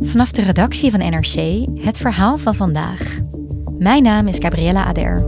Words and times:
Vanaf 0.00 0.30
de 0.30 0.42
redactie 0.42 0.90
van 0.90 1.00
NRC 1.00 1.66
het 1.84 1.98
verhaal 1.98 2.38
van 2.38 2.54
vandaag. 2.54 3.18
Mijn 3.78 4.02
naam 4.02 4.26
is 4.26 4.38
Gabriella 4.38 4.84
Ader. 4.84 5.24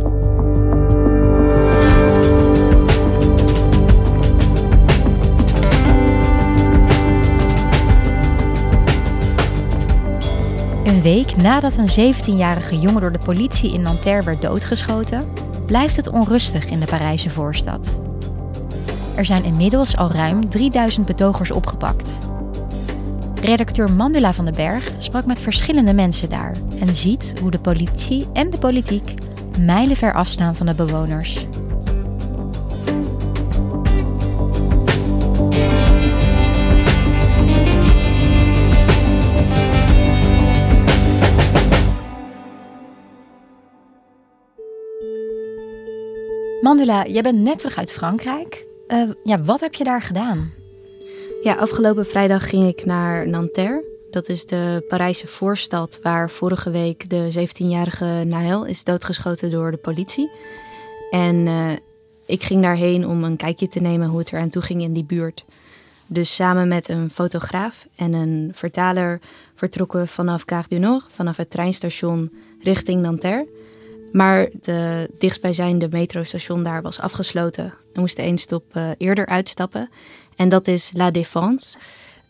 Een 10.85 11.03
week 11.03 11.37
nadat 11.37 11.77
een 11.77 12.15
17-jarige 12.15 12.79
jongen 12.79 13.01
door 13.01 13.13
de 13.13 13.25
politie 13.25 13.73
in 13.73 13.83
Nanterre 13.83 14.23
werd 14.23 14.43
doodgeschoten, 14.43 15.33
blijft 15.67 15.97
het 15.97 16.09
onrustig 16.09 16.65
in 16.65 16.81
de 16.81 16.87
Parijse 16.87 17.31
voorstad. 17.31 18.08
Er 19.19 19.25
zijn 19.25 19.45
inmiddels 19.45 19.97
al 19.97 20.11
ruim 20.11 20.49
3000 20.49 21.07
betogers 21.07 21.51
opgepakt. 21.51 22.19
Redacteur 23.35 23.93
Mandela 23.93 24.33
van 24.33 24.45
den 24.45 24.55
Berg 24.55 24.95
sprak 24.99 25.27
met 25.27 25.41
verschillende 25.41 25.95
mensen 25.95 26.29
daar 26.29 26.57
en 26.81 26.95
ziet 26.95 27.35
hoe 27.41 27.51
de 27.51 27.59
politie 27.59 28.27
en 28.33 28.51
de 28.51 28.59
politiek 28.59 29.15
mijlenver 29.59 30.15
afstaan 30.15 30.57
van 30.57 30.67
de 30.67 30.75
bewoners. 30.75 31.47
Mandela, 46.61 47.07
jij 47.07 47.23
bent 47.23 47.39
net 47.39 47.59
terug 47.59 47.77
uit 47.77 47.93
Frankrijk. 47.93 48.68
Uh, 48.89 49.11
ja, 49.25 49.43
wat 49.43 49.61
heb 49.61 49.75
je 49.75 49.85
daar 49.85 50.03
gedaan? 50.03 50.53
Ja, 51.43 51.55
afgelopen 51.55 52.07
vrijdag 52.07 52.49
ging 52.49 52.69
ik 52.69 52.85
naar 52.85 53.29
Nanterre. 53.29 53.85
Dat 54.11 54.29
is 54.29 54.47
de 54.47 54.85
Parijse 54.89 55.27
voorstad 55.27 55.99
waar 56.03 56.31
vorige 56.31 56.71
week 56.71 57.11
de 57.11 57.49
17-jarige 57.49 58.23
Nahel 58.27 58.65
is 58.65 58.85
doodgeschoten 58.85 59.51
door 59.51 59.71
de 59.71 59.77
politie. 59.77 60.31
En 61.11 61.35
uh, 61.47 61.71
ik 62.27 62.43
ging 62.43 62.63
daarheen 62.63 63.07
om 63.07 63.25
een 63.25 63.37
kijkje 63.37 63.69
te 63.69 63.81
nemen 63.81 64.09
hoe 64.09 64.19
het 64.19 64.33
eraan 64.33 64.49
toe 64.49 64.63
ging 64.63 64.83
in 64.83 64.93
die 64.93 65.05
buurt. 65.05 65.45
Dus 66.07 66.35
samen 66.35 66.69
met 66.69 66.89
een 66.89 67.11
fotograaf 67.11 67.87
en 67.97 68.13
een 68.13 68.51
vertaler 68.55 69.21
vertrokken 69.55 70.01
we 70.01 70.07
vanaf 70.07 70.43
Gare 70.47 70.67
du 70.69 70.79
Nord, 70.79 71.05
vanaf 71.09 71.37
het 71.37 71.51
treinstation 71.51 72.33
richting 72.63 73.03
Nanterre. 73.03 73.58
Maar 74.13 74.49
de 74.61 75.11
dichtstbijzijnde 75.19 75.89
metrostation 75.91 76.63
daar 76.63 76.83
was 76.83 77.01
afgesloten. 77.01 77.75
We 77.93 78.01
moesten 78.01 78.25
één 78.25 78.39
stop 78.39 78.65
uh, 78.77 78.91
eerder 78.99 79.27
uitstappen. 79.27 79.91
En 80.37 80.49
dat 80.49 80.67
is 80.69 80.91
La 80.95 81.11
Défense. 81.11 81.79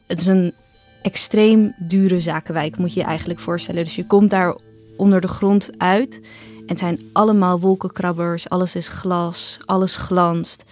Het 0.07 0.19
is 0.21 0.27
een 0.27 0.55
extreem 1.03 1.75
dure 1.79 2.21
zakenwijk, 2.21 2.77
moet 2.77 2.93
je 2.93 3.01
je 3.01 3.07
eigenlijk 3.07 3.41
voorstellen. 3.41 3.85
Dus 3.85 3.97
je 3.97 4.07
komt 4.07 4.31
daar 4.31 4.57
onder 4.97 5.21
de 5.21 5.29
grond 5.29 5.71
uit. 5.77 6.21
En 6.59 6.65
het 6.67 6.79
zijn 6.79 7.01
allemaal 7.13 7.61
wolkenkrabbers, 7.61 8.49
alles 8.49 8.75
is 8.75 8.89
glas, 8.89 9.59
alles 9.65 9.97
glanst. 9.97 10.65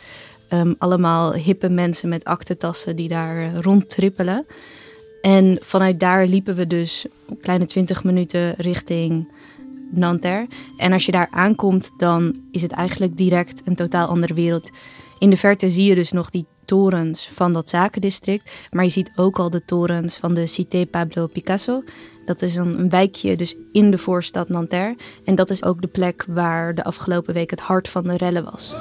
Um, 0.51 0.75
allemaal 0.79 1.35
hippe 1.35 1.69
mensen 1.69 2.09
met 2.09 2.25
aktentassen 2.25 2.97
die 2.97 3.09
daar 3.09 3.37
uh, 3.37 3.59
rondtrippelen. 3.59 4.47
En 5.23 5.59
vanuit 5.61 6.01
daar 6.01 6.27
liepen 6.27 6.55
we 6.55 6.67
dus 6.67 7.07
een 7.29 7.41
kleine 7.41 7.65
20 7.65 8.05
minuten 8.05 8.55
richting 8.55 9.29
Nanterre. 9.91 10.49
En 10.77 10.93
als 10.93 11.07
je 11.07 11.13
daar 11.13 11.29
aankomt, 11.31 11.91
dan 11.97 12.37
is 12.51 12.63
het 12.63 12.73
eigenlijk 12.73 13.17
direct 13.17 13.63
een 13.65 13.75
totaal 13.75 14.09
andere 14.09 14.35
wereld. 14.35 14.71
In 15.19 15.31
de 15.31 15.37
verte 15.37 15.71
zie 15.71 15.85
je 15.85 15.95
dus 15.95 16.13
nog 16.13 16.31
die 16.31 16.47
torens 16.65 17.31
van 17.33 17.53
dat 17.53 17.69
zakendistrict. 17.69 18.51
Maar 18.71 18.85
je 18.85 18.91
ziet 18.91 19.11
ook 19.17 19.39
al 19.39 19.51
de 19.51 19.65
torens 19.65 20.17
van 20.17 20.35
de 20.35 20.47
Cité 20.47 20.87
Pablo 20.87 21.27
Picasso. 21.27 21.83
Dat 22.25 22.43
is 22.43 22.57
een, 22.57 22.79
een 22.79 22.89
wijkje 22.89 23.37
dus 23.37 23.57
in 23.73 23.91
de 23.91 23.99
voorstad 23.99 24.49
Nanterre. 24.49 24.97
En 25.25 25.35
dat 25.35 25.51
is 25.51 25.65
ook 25.65 25.81
de 25.81 25.89
plek 25.89 26.25
waar 26.29 26.75
de 26.75 26.85
afgelopen 26.85 27.35
week 27.35 27.51
het 27.51 27.61
hart 27.61 27.89
van 27.89 28.03
de 28.03 28.17
rellen 28.17 28.45
was. 28.45 28.75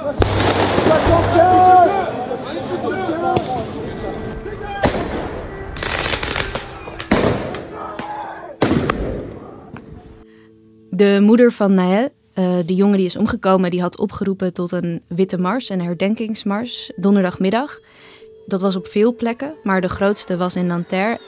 De 10.96 11.18
moeder 11.22 11.52
van 11.52 11.74
Naël, 11.74 12.08
uh, 12.34 12.56
de 12.66 12.74
jongen 12.74 12.96
die 12.96 13.06
is 13.06 13.16
omgekomen, 13.16 13.70
die 13.70 13.80
had 13.80 13.98
opgeroepen 13.98 14.52
tot 14.52 14.72
een 14.72 15.02
witte 15.08 15.38
mars, 15.38 15.68
een 15.68 15.80
herdenkingsmars, 15.82 16.92
donderdagmiddag. 16.96 17.78
Dat 18.46 18.60
was 18.60 18.76
op 18.76 18.86
veel 18.86 19.14
plekken, 19.14 19.54
maar 19.62 19.80
de 19.80 19.88
grootste 19.88 20.36
was 20.36 20.56
in 20.56 20.66
Nanterre. 20.66 21.20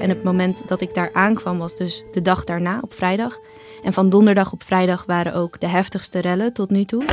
En 0.00 0.08
het 0.08 0.22
moment 0.22 0.68
dat 0.68 0.80
ik 0.80 0.94
daar 0.94 1.10
aankwam 1.12 1.58
was 1.58 1.74
dus 1.74 2.04
de 2.10 2.22
dag 2.22 2.44
daarna, 2.44 2.78
op 2.82 2.94
vrijdag. 2.94 3.38
En 3.84 3.92
van 3.92 4.10
donderdag 4.10 4.52
op 4.52 4.62
vrijdag 4.62 5.04
waren 5.06 5.34
ook 5.34 5.60
de 5.60 5.68
heftigste 5.68 6.18
rellen 6.18 6.52
tot 6.52 6.70
nu 6.70 6.84
toe. 6.84 7.04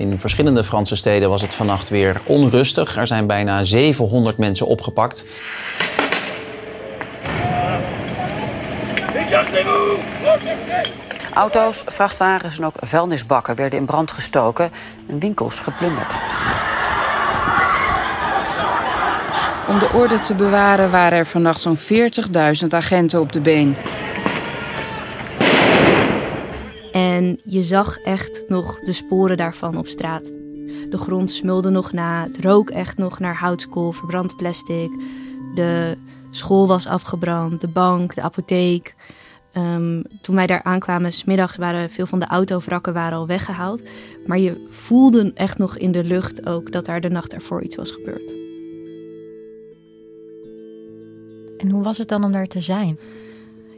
In 0.00 0.20
verschillende 0.20 0.64
Franse 0.64 0.96
steden 0.96 1.28
was 1.28 1.42
het 1.42 1.54
vannacht 1.54 1.88
weer 1.88 2.20
onrustig. 2.24 2.96
Er 2.96 3.06
zijn 3.06 3.26
bijna 3.26 3.62
700 3.62 4.38
mensen 4.38 4.66
opgepakt. 4.66 5.26
Auto's, 11.34 11.82
vrachtwagens 11.86 12.58
en 12.58 12.64
ook 12.64 12.74
vuilnisbakken 12.78 13.56
werden 13.56 13.78
in 13.78 13.86
brand 13.86 14.12
gestoken 14.12 14.70
en 15.08 15.18
winkels 15.18 15.60
geplunderd. 15.60 16.14
Om 19.68 19.78
de 19.78 19.90
orde 19.94 20.20
te 20.20 20.34
bewaren 20.34 20.90
waren 20.90 21.18
er 21.18 21.26
vannacht 21.26 21.60
zo'n 21.60 21.78
40.000 21.78 22.66
agenten 22.68 23.20
op 23.20 23.32
de 23.32 23.40
been. 23.40 23.76
En 27.20 27.38
je 27.44 27.62
zag 27.62 27.98
echt 27.98 28.44
nog 28.48 28.80
de 28.80 28.92
sporen 28.92 29.36
daarvan 29.36 29.76
op 29.76 29.86
straat. 29.86 30.32
De 30.90 30.96
grond 30.96 31.30
smulde 31.30 31.70
nog 31.70 31.92
na, 31.92 32.22
het 32.22 32.40
rook 32.40 32.70
echt 32.70 32.98
nog 32.98 33.18
naar 33.18 33.36
houtskool, 33.36 33.92
verbrand 33.92 34.36
plastic. 34.36 34.90
De 35.54 35.96
school 36.30 36.66
was 36.66 36.86
afgebrand, 36.86 37.60
de 37.60 37.68
bank, 37.68 38.14
de 38.14 38.22
apotheek. 38.22 38.94
Um, 39.56 40.02
toen 40.22 40.34
wij 40.34 40.46
daar 40.46 40.62
aankwamen, 40.62 41.12
smiddags 41.12 41.56
waren 41.56 41.90
veel 41.90 42.06
van 42.06 42.20
de 42.20 42.26
autovrakken 42.26 42.92
waren 42.92 43.18
al 43.18 43.26
weggehaald. 43.26 43.82
Maar 44.26 44.38
je 44.38 44.66
voelde 44.68 45.32
echt 45.34 45.58
nog 45.58 45.78
in 45.78 45.92
de 45.92 46.04
lucht 46.04 46.46
ook 46.46 46.72
dat 46.72 46.84
daar 46.84 47.00
de 47.00 47.10
nacht 47.10 47.32
ervoor 47.32 47.62
iets 47.62 47.76
was 47.76 47.90
gebeurd. 47.90 48.34
En 51.58 51.70
hoe 51.70 51.82
was 51.82 51.98
het 51.98 52.08
dan 52.08 52.24
om 52.24 52.32
daar 52.32 52.46
te 52.46 52.60
zijn? 52.60 52.98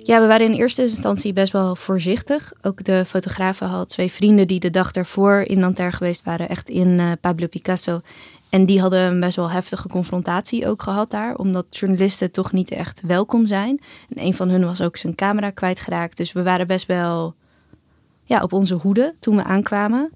Ja, 0.04 0.20
we 0.20 0.26
waren 0.26 0.46
in 0.46 0.52
eerste 0.52 0.82
instantie 0.82 1.32
best 1.32 1.52
wel 1.52 1.76
voorzichtig. 1.76 2.52
Ook 2.62 2.84
de 2.84 3.04
fotografen 3.06 3.66
had 3.66 3.88
twee 3.88 4.10
vrienden 4.12 4.46
die 4.46 4.60
de 4.60 4.70
dag 4.70 4.90
daarvoor 4.90 5.40
in 5.46 5.58
Nanterre 5.58 5.92
geweest 5.92 6.24
waren, 6.24 6.48
echt 6.48 6.68
in 6.68 6.88
uh, 6.88 7.12
Pablo 7.20 7.46
Picasso. 7.46 8.00
En 8.48 8.66
die 8.66 8.80
hadden 8.80 9.00
een 9.00 9.20
best 9.20 9.36
wel 9.36 9.50
heftige 9.50 9.88
confrontatie 9.88 10.66
ook 10.66 10.82
gehad 10.82 11.10
daar, 11.10 11.36
omdat 11.36 11.66
journalisten 11.70 12.30
toch 12.30 12.52
niet 12.52 12.70
echt 12.70 13.00
welkom 13.06 13.46
zijn. 13.46 13.80
En 14.08 14.24
een 14.24 14.34
van 14.34 14.48
hun 14.48 14.64
was 14.64 14.80
ook 14.80 14.96
zijn 14.96 15.14
camera 15.14 15.50
kwijtgeraakt. 15.50 16.16
Dus 16.16 16.32
we 16.32 16.42
waren 16.42 16.66
best 16.66 16.86
wel 16.86 17.34
ja, 18.24 18.42
op 18.42 18.52
onze 18.52 18.74
hoede 18.74 19.14
toen 19.18 19.36
we 19.36 19.44
aankwamen. 19.44 20.12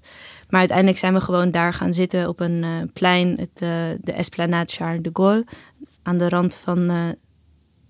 Maar 0.49 0.59
uiteindelijk 0.59 0.97
zijn 0.97 1.13
we 1.13 1.21
gewoon 1.21 1.51
daar 1.51 1.73
gaan 1.73 1.93
zitten 1.93 2.27
op 2.27 2.39
een 2.39 2.63
uh, 2.63 2.69
plein, 2.93 3.27
het, 3.39 3.61
uh, 3.63 3.69
de 4.01 4.11
Esplanade 4.11 4.73
Charles 4.73 5.01
de 5.01 5.09
Gaulle, 5.13 5.45
aan 6.03 6.17
de 6.17 6.29
rand 6.29 6.55
van 6.55 6.91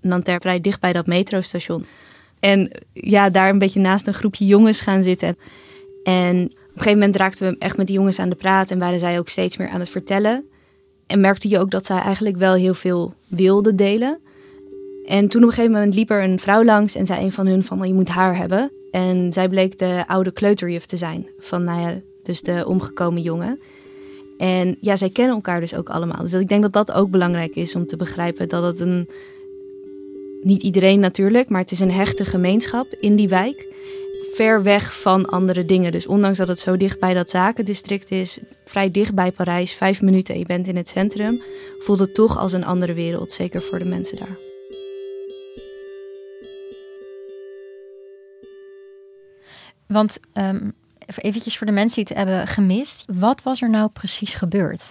Nanterre 0.02 0.40
vrij 0.40 0.62
dicht 0.62 0.80
bij 0.80 0.94
dat 0.94 1.08
metrostation. 1.08 1.86
En 2.40 2.72
ja, 2.94 3.30
daar 3.30 3.50
een 3.50 3.60
beetje 3.60 3.80
naast 3.80 4.08
een 4.08 4.14
groepje 4.14 4.46
jongens 4.46 4.82
gaan 4.82 5.04
zitten. 5.04 5.38
En 6.04 6.44
op 6.44 6.52
een 6.52 6.72
gegeven 6.74 7.00
moment 7.00 7.16
raakten 7.16 7.52
we 7.52 7.58
echt 7.60 7.78
met 7.78 7.88
die 7.88 7.96
jongens 7.96 8.20
aan 8.20 8.30
de 8.30 8.36
praat 8.36 8.72
en 8.72 8.80
waren 8.80 9.00
zij 9.00 9.20
ook 9.20 9.30
steeds 9.30 9.58
meer 9.58 9.70
aan 9.70 9.80
het 9.80 9.90
vertellen. 9.90 10.46
En 11.08 11.20
merkte 11.20 11.50
je 11.50 11.60
ook 11.60 11.72
dat 11.72 11.86
zij 11.86 12.00
eigenlijk 12.00 12.38
wel 12.38 12.54
heel 12.54 12.74
veel 12.74 13.14
wilden 13.28 13.76
delen. 13.76 14.20
En 15.06 15.28
toen 15.28 15.42
op 15.42 15.48
een 15.48 15.54
gegeven 15.54 15.76
moment 15.76 15.96
liep 15.96 16.10
er 16.10 16.24
een 16.24 16.40
vrouw 16.40 16.64
langs 16.64 16.96
en 16.96 17.06
zei 17.06 17.24
een 17.24 17.32
van 17.32 17.48
hun 17.48 17.64
van 17.64 17.88
je 17.88 17.94
moet 17.94 18.08
haar 18.08 18.38
hebben. 18.38 18.72
En 18.92 19.34
zij 19.34 19.50
bleek 19.50 19.78
de 19.78 20.04
oude 20.08 20.32
kleuterjuf 20.32 20.86
te 20.86 20.98
zijn 20.98 21.28
van 21.40 21.64
Nael, 21.64 22.02
dus 22.24 22.42
de 22.42 22.64
omgekomen 22.68 23.22
jongen. 23.22 23.60
En 24.38 24.78
ja, 24.82 24.96
zij 24.96 25.10
kennen 25.10 25.36
elkaar 25.36 25.60
dus 25.60 25.76
ook 25.76 25.90
allemaal. 25.90 26.22
Dus 26.22 26.34
ik 26.34 26.48
denk 26.48 26.62
dat 26.62 26.74
dat 26.74 26.92
ook 26.92 27.10
belangrijk 27.10 27.56
is 27.56 27.76
om 27.76 27.86
te 27.86 27.96
begrijpen 27.96 28.50
dat 28.50 28.64
het 28.64 28.80
een. 28.80 29.10
Niet 30.48 30.64
iedereen 30.64 31.00
natuurlijk, 31.00 31.50
maar 31.50 31.62
het 31.62 31.72
is 31.72 31.80
een 31.80 31.92
hechte 31.92 32.26
gemeenschap 32.26 32.94
in 33.00 33.16
die 33.16 33.28
wijk. 33.28 33.66
Ver 34.34 34.64
weg 34.64 35.02
van 35.02 35.26
andere 35.26 35.66
dingen. 35.66 35.92
Dus 35.92 36.08
ondanks 36.08 36.38
dat 36.38 36.48
het 36.48 36.60
zo 36.60 36.78
dicht 36.78 37.00
bij 37.00 37.14
dat 37.14 37.30
zakendistrict 37.30 38.12
is, 38.12 38.40
vrij 38.66 38.92
dicht 38.92 39.14
bij 39.14 39.32
Parijs, 39.32 39.74
vijf 39.74 40.02
minuten 40.02 40.40
je 40.40 40.46
bent 40.46 40.68
in 40.68 40.76
het 40.76 40.90
centrum, 40.90 41.42
voelt 41.80 42.00
het 42.00 42.14
toch 42.14 42.38
als 42.38 42.54
een 42.54 42.66
andere 42.66 42.94
wereld. 42.94 43.32
Zeker 43.32 43.62
voor 43.62 43.80
de 43.80 43.86
mensen 43.86 44.18
daar. 44.18 44.38
Want 49.88 50.20
um, 50.34 50.74
eventjes 51.16 51.58
voor 51.58 51.68
de 51.68 51.74
mensen 51.74 52.06
die 52.06 52.16
het 52.16 52.28
hebben 52.28 52.48
gemist. 52.48 53.06
Wat 53.14 53.44
was 53.44 53.62
er 53.62 53.70
nou 53.70 53.90
precies 53.90 54.34
gebeurd? 54.34 54.84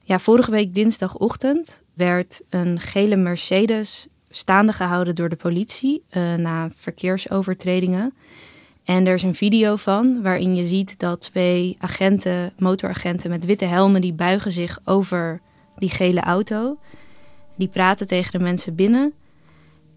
Ja, 0.00 0.18
vorige 0.18 0.50
week 0.50 0.74
dinsdagochtend 0.74 1.82
werd 1.94 2.40
een 2.50 2.80
gele 2.80 3.16
Mercedes 3.16 4.06
staande 4.34 4.72
gehouden 4.72 5.14
door 5.14 5.28
de 5.28 5.36
politie 5.36 6.02
uh, 6.16 6.34
na 6.34 6.68
verkeersovertredingen. 6.74 8.14
En 8.84 9.06
er 9.06 9.14
is 9.14 9.22
een 9.22 9.34
video 9.34 9.76
van 9.76 10.22
waarin 10.22 10.56
je 10.56 10.66
ziet 10.66 10.98
dat 10.98 11.20
twee 11.20 11.76
agenten, 11.78 12.52
motoragenten 12.58 13.30
met 13.30 13.44
witte 13.44 13.64
helmen, 13.64 14.00
die 14.00 14.12
buigen 14.12 14.52
zich 14.52 14.78
over 14.84 15.40
die 15.76 15.90
gele 15.90 16.20
auto. 16.20 16.78
Die 17.56 17.68
praten 17.68 18.06
tegen 18.06 18.32
de 18.38 18.44
mensen 18.44 18.74
binnen. 18.74 19.12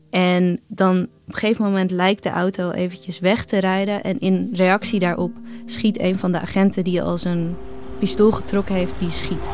En 0.10 0.60
dan 0.68 1.02
op 1.02 1.28
een 1.28 1.34
gegeven 1.34 1.66
moment 1.66 1.92
lijkt 1.92 2.24
de 2.24 2.30
auto 2.30 2.72
eventjes 2.72 3.20
weg 3.20 3.46
te 3.46 3.58
rijden. 3.58 4.04
En 4.04 4.20
in 4.20 4.50
reactie 4.54 5.00
daarop 5.00 5.32
schiet 5.66 6.00
een 6.00 6.18
van 6.18 6.32
de 6.32 6.40
agenten 6.40 6.84
die 6.84 7.02
als 7.02 7.24
een 7.24 7.56
pistool 8.00 8.32
getrokken 8.32 8.76
heeft, 8.76 9.00
die 9.00 9.10
schiet. 9.10 9.50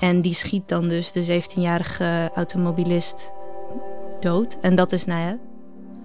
En 0.00 0.20
die 0.20 0.34
schiet 0.34 0.68
dan 0.68 0.88
dus 0.88 1.12
de 1.12 1.42
17-jarige 1.42 2.30
automobilist 2.34 3.32
dood. 4.20 4.58
En 4.60 4.74
dat 4.74 4.92
is 4.92 5.04
nou 5.04 5.20
ja. 5.20 5.38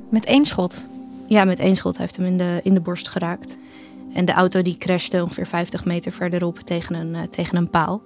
Met 0.09 0.25
één 0.25 0.45
schot? 0.45 0.85
Ja, 1.27 1.43
met 1.43 1.59
één 1.59 1.75
schot. 1.75 1.97
Hij 1.97 2.05
heeft 2.05 2.17
hem 2.17 2.25
in 2.25 2.37
de, 2.37 2.59
in 2.63 2.73
de 2.73 2.79
borst 2.79 3.09
geraakt. 3.09 3.55
En 4.13 4.25
de 4.25 4.31
auto 4.31 4.61
die 4.61 4.77
crashte 4.77 5.23
ongeveer 5.23 5.47
50 5.47 5.85
meter 5.85 6.11
verderop 6.11 6.59
tegen 6.59 6.95
een, 6.95 7.13
uh, 7.13 7.21
tegen 7.21 7.57
een 7.57 7.69
paal. 7.69 8.01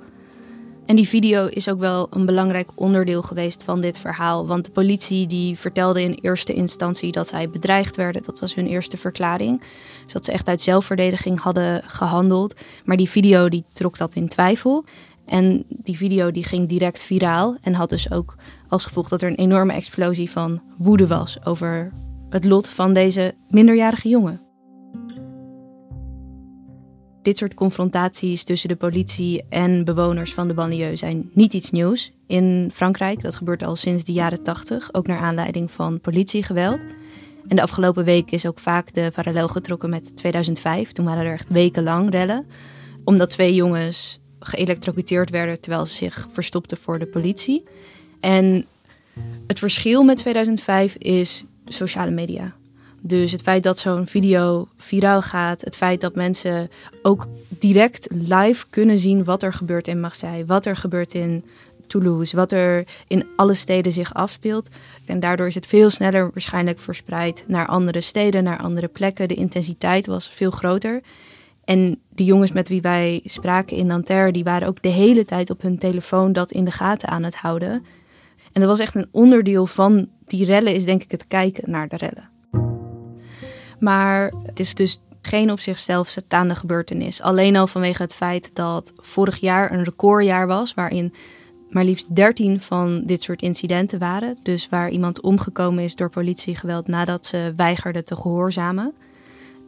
En 0.85 0.95
die 0.95 1.07
video 1.07 1.45
is 1.45 1.69
ook 1.69 1.79
wel 1.79 2.07
een 2.09 2.25
belangrijk 2.25 2.69
onderdeel 2.75 3.21
geweest 3.21 3.63
van 3.63 3.81
dit 3.81 3.99
verhaal. 3.99 4.47
Want 4.47 4.65
de 4.65 4.71
politie 4.71 5.27
die 5.27 5.57
vertelde 5.57 6.01
in 6.01 6.13
eerste 6.21 6.53
instantie 6.53 7.11
dat 7.11 7.27
zij 7.27 7.49
bedreigd 7.49 7.95
werden. 7.95 8.23
Dat 8.23 8.39
was 8.39 8.55
hun 8.55 8.67
eerste 8.67 8.97
verklaring. 8.97 9.61
Dus 10.03 10.13
dat 10.13 10.25
ze 10.25 10.31
echt 10.31 10.47
uit 10.47 10.61
zelfverdediging 10.61 11.39
hadden 11.39 11.83
gehandeld. 11.85 12.53
Maar 12.85 12.97
die 12.97 13.09
video 13.09 13.49
die 13.49 13.63
trok 13.73 13.97
dat 13.97 14.15
in 14.15 14.27
twijfel. 14.27 14.85
En 15.29 15.65
die 15.67 15.97
video 15.97 16.31
die 16.31 16.43
ging 16.43 16.67
direct 16.67 17.03
viraal. 17.03 17.57
En 17.61 17.73
had 17.73 17.89
dus 17.89 18.11
ook 18.11 18.35
als 18.67 18.85
gevolg 18.85 19.09
dat 19.09 19.21
er 19.21 19.29
een 19.29 19.35
enorme 19.35 19.73
explosie 19.73 20.29
van 20.29 20.61
woede 20.77 21.07
was 21.07 21.45
over 21.45 21.93
het 22.29 22.45
lot 22.45 22.67
van 22.67 22.93
deze 22.93 23.33
minderjarige 23.49 24.09
jongen 24.09 24.47
dit 27.21 27.37
soort 27.37 27.53
confrontaties 27.53 28.43
tussen 28.43 28.69
de 28.69 28.75
politie 28.75 29.43
en 29.49 29.83
bewoners 29.85 30.33
van 30.33 30.47
de 30.47 30.53
banlieue 30.53 30.95
zijn 30.95 31.29
niet 31.33 31.53
iets 31.53 31.71
nieuws 31.71 32.11
in 32.27 32.69
Frankrijk. 32.73 33.21
Dat 33.21 33.35
gebeurt 33.35 33.63
al 33.63 33.75
sinds 33.75 34.03
de 34.03 34.11
jaren 34.11 34.43
80, 34.43 34.93
ook 34.93 35.07
naar 35.07 35.19
aanleiding 35.19 35.71
van 35.71 36.01
politiegeweld. 36.01 36.81
En 37.47 37.55
de 37.55 37.61
afgelopen 37.61 38.03
week 38.03 38.31
is 38.31 38.45
ook 38.45 38.59
vaak 38.59 38.93
de 38.93 39.11
parallel 39.15 39.47
getrokken 39.47 39.89
met 39.89 40.15
2005. 40.15 40.91
Toen 40.91 41.05
waren 41.05 41.25
er 41.25 41.33
echt 41.33 41.49
wekenlang 41.49 42.09
rellen, 42.09 42.45
omdat 43.03 43.29
twee 43.29 43.53
jongens 43.53 44.21
geëlectrocuteerd 44.39 45.29
werden 45.29 45.61
terwijl 45.61 45.85
ze 45.85 45.95
zich 45.95 46.27
verstopten 46.29 46.77
voor 46.77 46.99
de 46.99 47.05
politie. 47.05 47.63
En 48.19 48.65
het 49.47 49.59
verschil 49.59 50.03
met 50.03 50.17
2005 50.17 50.95
is 50.95 51.45
sociale 51.65 52.11
media. 52.11 52.53
Dus 53.01 53.31
het 53.31 53.41
feit 53.41 53.63
dat 53.63 53.79
zo'n 53.79 54.07
video 54.07 54.67
viraal 54.77 55.21
gaat, 55.21 55.61
het 55.61 55.75
feit 55.75 56.01
dat 56.01 56.15
mensen 56.15 56.69
ook 57.01 57.27
direct 57.47 58.07
live 58.11 58.65
kunnen 58.69 58.99
zien 58.99 59.23
wat 59.23 59.43
er 59.43 59.53
gebeurt 59.53 59.87
in 59.87 59.99
Marseille, 59.99 60.45
wat 60.45 60.65
er 60.65 60.75
gebeurt 60.75 61.13
in 61.13 61.43
Toulouse, 61.87 62.35
wat 62.35 62.51
er 62.51 62.87
in 63.07 63.25
alle 63.35 63.53
steden 63.53 63.91
zich 63.91 64.13
afspeelt. 64.13 64.69
En 65.05 65.19
daardoor 65.19 65.47
is 65.47 65.55
het 65.55 65.67
veel 65.67 65.89
sneller 65.89 66.29
waarschijnlijk 66.33 66.79
verspreid 66.79 67.43
naar 67.47 67.67
andere 67.67 68.01
steden, 68.01 68.43
naar 68.43 68.59
andere 68.59 68.87
plekken. 68.87 69.27
De 69.27 69.33
intensiteit 69.33 70.05
was 70.05 70.29
veel 70.29 70.51
groter. 70.51 71.01
En 71.69 71.99
de 72.09 72.23
jongens 72.23 72.51
met 72.51 72.69
wie 72.69 72.81
wij 72.81 73.21
spraken 73.23 73.77
in 73.77 73.85
Nanterre, 73.85 74.31
die 74.31 74.43
waren 74.43 74.67
ook 74.67 74.81
de 74.81 74.89
hele 74.89 75.25
tijd 75.25 75.49
op 75.49 75.61
hun 75.61 75.77
telefoon 75.77 76.33
dat 76.33 76.51
in 76.51 76.65
de 76.65 76.71
gaten 76.71 77.09
aan 77.09 77.23
het 77.23 77.35
houden. 77.35 77.71
En 78.51 78.61
dat 78.61 78.69
was 78.69 78.79
echt 78.79 78.95
een 78.95 79.07
onderdeel 79.11 79.65
van 79.65 80.07
die 80.25 80.45
rellen, 80.45 80.73
is 80.73 80.85
denk 80.85 81.03
ik 81.03 81.11
het 81.11 81.27
kijken 81.27 81.71
naar 81.71 81.87
de 81.87 81.97
rellen. 81.97 82.29
Maar 83.79 84.33
het 84.45 84.59
is 84.59 84.73
dus 84.73 85.01
geen 85.21 85.51
op 85.51 85.59
zichzelf 85.59 86.07
staande 86.07 86.55
gebeurtenis. 86.55 87.21
Alleen 87.21 87.55
al 87.55 87.67
vanwege 87.67 88.01
het 88.01 88.15
feit 88.15 88.49
dat 88.53 88.93
vorig 88.95 89.39
jaar 89.39 89.71
een 89.71 89.83
recordjaar 89.83 90.47
was, 90.47 90.73
waarin 90.73 91.13
maar 91.67 91.83
liefst 91.83 92.15
13 92.15 92.61
van 92.61 93.03
dit 93.05 93.21
soort 93.21 93.41
incidenten 93.41 93.99
waren. 93.99 94.37
Dus 94.43 94.69
waar 94.69 94.89
iemand 94.89 95.21
omgekomen 95.21 95.83
is 95.83 95.95
door 95.95 96.09
politiegeweld 96.09 96.87
nadat 96.87 97.25
ze 97.25 97.53
weigerde 97.55 98.03
te 98.03 98.15
gehoorzamen. 98.15 98.93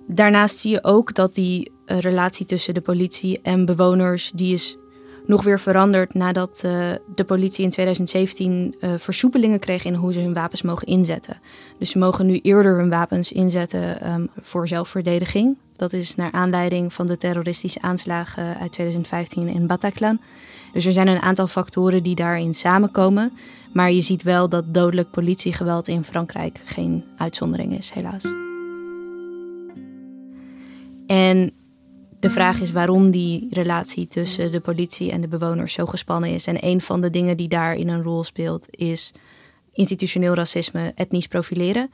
Daarnaast 0.08 0.58
zie 0.58 0.72
je 0.72 0.84
ook 0.84 1.14
dat 1.14 1.36
die 1.36 1.72
relatie 2.00 2.46
tussen 2.46 2.74
de 2.74 2.82
politie 2.82 3.40
en 3.44 3.66
bewoners, 3.66 4.32
die 4.36 4.54
is 4.54 4.78
nog 5.26 5.44
weer 5.44 5.60
veranderd 5.60 6.14
nadat 6.14 6.62
uh, 6.66 6.90
de 7.16 7.24
politie 7.24 7.64
in 7.64 7.70
2017 7.70 8.52
uh, 8.80 8.94
eh, 8.94 9.00
versoepelingen 9.00 9.60
kreeg 9.60 9.86
in 9.86 9.94
hoe 9.94 10.14
ze 10.14 10.20
hun 10.20 10.34
wapens 10.34 10.62
mogen 10.62 10.88
inzetten. 10.88 11.40
Dus 11.78 11.90
ze 11.90 11.98
mogen 11.98 12.26
nu 12.26 12.40
eerder 12.40 12.78
hun 12.78 12.90
wapens 12.90 13.32
inzetten 13.32 14.12
um, 14.14 14.30
voor 14.42 14.68
zelfverdediging. 14.68 15.58
Dat 15.76 15.94
is 15.94 16.16
naar 16.16 16.32
aanleiding 16.32 16.94
van 16.94 17.08
de 17.08 17.18
terroristische 17.18 17.82
aanslagen 17.82 18.58
uit 18.58 18.72
2015 18.72 19.48
in 19.48 19.68
Bataclan. 19.68 20.20
Dus 20.74 20.86
er 20.86 20.94
zijn 20.94 21.08
een 21.08 21.22
aantal 21.22 21.48
factoren 21.48 22.04
die 22.04 22.16
daarin 22.16 22.54
samenkomen. 22.54 23.32
Maar 23.74 23.92
je 23.92 24.02
ziet 24.02 24.24
wel 24.24 24.50
dat 24.50 24.74
dodelijk 24.74 25.12
politiegeweld 25.12 25.88
in 25.88 26.04
Frankrijk 26.04 26.62
geen 26.66 27.04
uitzondering 27.18 27.78
is, 27.78 27.90
helaas. 27.90 28.24
En 31.08 31.52
de 32.22 32.30
vraag 32.30 32.60
is 32.60 32.72
waarom 32.72 33.12
die 33.12 33.48
relatie 33.52 34.08
tussen 34.08 34.52
de 34.52 34.60
politie 34.60 35.12
en 35.12 35.22
de 35.22 35.28
bewoners 35.28 35.74
zo 35.74 35.86
gespannen 35.86 36.30
is. 36.30 36.48
En 36.48 36.66
een 36.66 36.82
van 36.82 37.02
de 37.02 37.10
dingen 37.10 37.38
die 37.38 37.48
daarin 37.48 37.88
een 37.88 38.04
rol 38.04 38.24
speelt 38.24 38.68
is 38.72 39.12
institutioneel 39.74 40.34
racisme, 40.34 40.92
etnisch 40.96 41.28
profileren. 41.28 41.92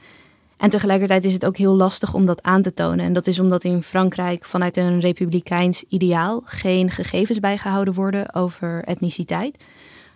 En 0.56 0.68
tegelijkertijd 0.68 1.24
is 1.24 1.32
het 1.32 1.44
ook 1.44 1.56
heel 1.56 1.74
lastig 1.74 2.14
om 2.14 2.26
dat 2.26 2.42
aan 2.42 2.62
te 2.62 2.72
tonen. 2.72 3.04
En 3.04 3.12
dat 3.12 3.26
is 3.26 3.40
omdat 3.40 3.64
in 3.64 3.82
Frankrijk 3.82 4.44
vanuit 4.44 4.76
een 4.76 5.00
republikeins 5.00 5.84
ideaal 5.88 6.42
geen 6.44 6.90
gegevens 6.90 7.40
bijgehouden 7.40 7.94
worden 7.94 8.34
over 8.34 8.84
etniciteit. 8.84 9.56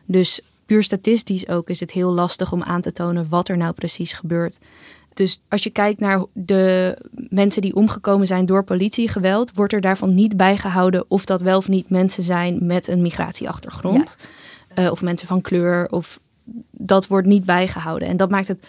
Dus 0.07 0.41
puur 0.67 0.83
statistisch 0.83 1.49
ook 1.49 1.69
is 1.69 1.81
het 1.81 1.91
heel 1.91 2.13
lastig 2.13 2.53
om 2.53 2.63
aan 2.63 2.81
te 2.81 2.93
tonen 2.93 3.29
wat 3.29 3.49
er 3.49 3.57
nou 3.57 3.73
precies 3.73 4.13
gebeurt. 4.13 4.59
Dus 5.15 5.43
als 5.49 5.63
je 5.63 5.71
kijkt 5.71 6.01
naar 6.01 6.25
de 6.33 6.99
mensen 7.29 7.63
die 7.63 7.75
omgekomen 7.75 8.27
zijn 8.27 8.47
door 8.47 8.65
politiegeweld, 8.65 9.55
wordt 9.55 9.73
er 9.73 9.81
daarvan 9.81 10.15
niet 10.15 10.37
bijgehouden 10.37 11.05
of 11.09 11.25
dat 11.25 11.41
wel 11.41 11.57
of 11.57 11.69
niet 11.69 11.91
mensen 11.91 12.23
zijn 12.23 12.67
met 12.67 12.89
een 12.89 13.03
migratieachtergrond. 13.03 14.17
Ja. 14.75 14.85
Uh, 14.85 14.91
of 14.91 15.03
mensen 15.03 15.29
van 15.29 15.41
kleur. 15.41 15.89
Of 15.91 16.21
dat 16.71 17.07
wordt 17.07 17.27
niet 17.27 17.45
bijgehouden. 17.45 18.09
En 18.09 18.17
dat 18.17 18.31
maakt 18.31 18.49
het 18.49 18.65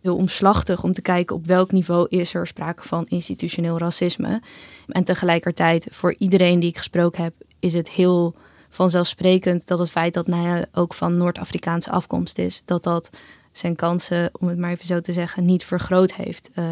heel 0.00 0.16
omslachtig 0.16 0.82
om 0.82 0.92
te 0.92 1.02
kijken 1.02 1.36
op 1.36 1.46
welk 1.46 1.72
niveau 1.72 2.06
is 2.08 2.34
er 2.34 2.46
sprake 2.46 2.82
van 2.82 3.06
institutioneel 3.08 3.78
racisme. 3.78 4.42
En 4.88 5.04
tegelijkertijd, 5.04 5.86
voor 5.90 6.14
iedereen 6.18 6.60
die 6.60 6.68
ik 6.68 6.76
gesproken 6.76 7.22
heb, 7.22 7.34
is 7.60 7.74
het 7.74 7.90
heel 7.90 8.34
vanzelfsprekend 8.68 9.66
dat 9.66 9.78
het 9.78 9.90
feit 9.90 10.14
dat 10.14 10.26
Naya 10.26 10.64
ook 10.72 10.94
van 10.94 11.16
Noord-Afrikaanse 11.16 11.90
afkomst 11.90 12.38
is, 12.38 12.62
dat 12.64 12.82
dat 12.82 13.10
zijn 13.56 13.76
kansen, 13.76 14.30
om 14.32 14.48
het 14.48 14.58
maar 14.58 14.70
even 14.70 14.86
zo 14.86 15.00
te 15.00 15.12
zeggen, 15.12 15.44
niet 15.44 15.64
vergroot 15.64 16.14
heeft 16.14 16.50
uh, 16.58 16.64